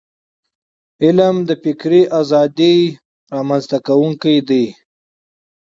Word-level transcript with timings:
علم 1.03 1.35
د 1.49 1.51
فکري 1.63 2.01
ازادی 2.19 2.77
رامنځته 3.35 3.77
کونکی 3.87 4.35
دی. 4.49 4.65